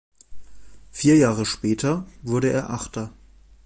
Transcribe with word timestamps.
Vier 0.89 1.15
Jahre 1.15 1.45
später 1.45 2.07
wurde 2.23 2.51
er 2.51 2.71
Achter. 2.71 3.11